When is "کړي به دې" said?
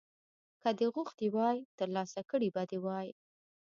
2.29-2.77